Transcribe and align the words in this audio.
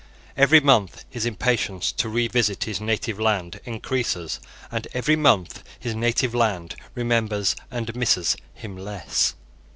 Every 0.35 0.59
month 0.59 1.05
his 1.11 1.27
impatience 1.27 1.91
to 1.91 2.09
revisit 2.09 2.63
his 2.63 2.81
native 2.81 3.19
land 3.19 3.59
increases; 3.65 4.39
and 4.71 4.87
every 4.95 5.15
month 5.15 5.61
his 5.79 5.93
native 5.93 6.33
land 6.33 6.75
remembers 6.95 7.55
and 7.69 7.95
misses 7.95 8.35
him 8.55 8.75
less. 8.75 9.35